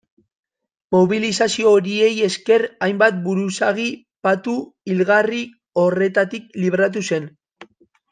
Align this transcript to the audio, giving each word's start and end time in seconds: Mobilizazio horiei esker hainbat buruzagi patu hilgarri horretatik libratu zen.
Mobilizazio 0.93 1.73
horiei 1.79 2.15
esker 2.27 2.63
hainbat 2.87 3.19
buruzagi 3.25 3.85
patu 4.29 4.55
hilgarri 4.93 5.43
horretatik 5.83 6.49
libratu 6.65 7.05
zen. 7.11 7.29